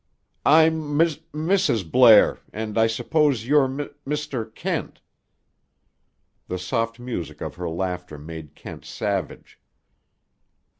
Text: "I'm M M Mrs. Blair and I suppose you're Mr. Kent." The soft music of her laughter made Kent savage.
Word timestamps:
"I'm 0.47 0.99
M 0.99 1.01
M 1.01 1.07
Mrs. 1.31 1.91
Blair 1.91 2.39
and 2.51 2.75
I 2.75 2.87
suppose 2.87 3.45
you're 3.45 3.67
Mr. 3.69 4.51
Kent." 4.55 4.99
The 6.47 6.57
soft 6.57 6.97
music 6.99 7.39
of 7.39 7.53
her 7.57 7.69
laughter 7.69 8.17
made 8.17 8.55
Kent 8.55 8.83
savage. 8.83 9.59